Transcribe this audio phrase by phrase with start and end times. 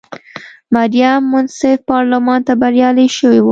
[0.75, 3.49] مریم منصف پارلمان ته بریالی شوې وه.